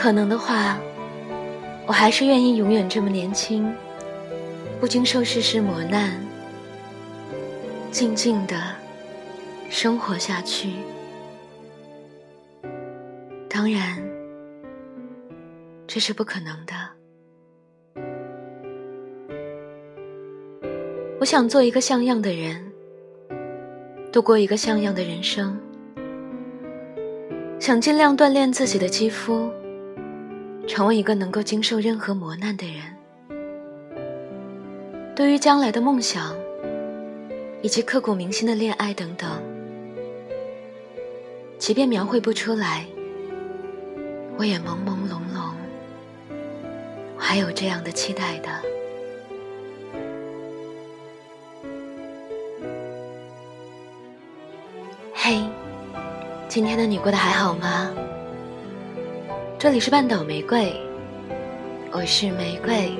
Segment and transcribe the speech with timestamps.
[0.00, 0.78] 可能的话，
[1.86, 3.70] 我还是愿意永远这么年轻，
[4.80, 6.18] 不经受世事磨难，
[7.90, 8.56] 静静的
[9.68, 10.70] 生活下去。
[13.46, 14.02] 当然，
[15.86, 16.72] 这是不可能的。
[21.20, 22.72] 我想做一个像样的人，
[24.10, 25.60] 度过一个像样的人生。
[27.58, 29.52] 想尽量锻炼自己的肌肤，
[30.70, 32.84] 成为一个能够经受任何磨难的人。
[35.16, 36.32] 对于将来的梦想，
[37.60, 39.28] 以及刻骨铭心的恋爱等等，
[41.58, 42.86] 即便描绘不出来，
[44.38, 45.50] 我也朦朦胧胧，
[47.18, 48.48] 还有这样的期待的。
[55.12, 55.42] 嘿。
[56.48, 57.92] 今天的你过得还好吗？
[59.60, 60.74] 这里是半岛玫瑰，
[61.92, 62.90] 我是玫瑰。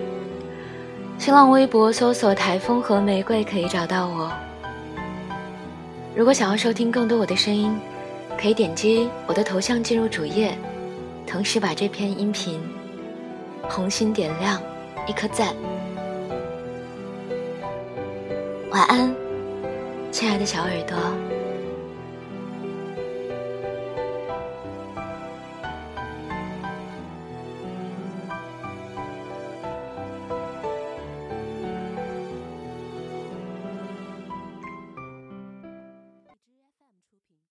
[1.17, 4.31] 新浪微博搜索“台风和玫瑰”可以找到我。
[6.15, 7.75] 如果想要收听更多我的声音，
[8.39, 10.55] 可以点击我的头像进入主页，
[11.27, 12.61] 同时把这篇音频
[13.63, 14.61] 红心点亮
[15.07, 15.57] 一颗赞。
[18.71, 19.11] 晚安，
[20.13, 21.40] 亲爱的小耳朵。